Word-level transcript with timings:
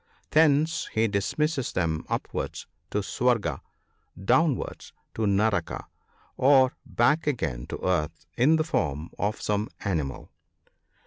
Thence 0.31 0.89
he 0.95 1.07
dismisses 1.07 1.73
them 1.73 2.05
upwards 2.09 2.65
to 2.89 3.03
Swarga, 3.03 3.61
downwards 4.25 4.93
to 5.13 5.27
Naraka, 5.27 5.85
or 6.37 6.75
back 6.87 7.27
again 7.27 7.67
to 7.67 7.77
earth 7.87 8.25
in 8.35 8.55
the 8.55 8.63
form 8.63 9.11
of 9.19 9.39
some 9.39 9.69
animal. 9.85 10.31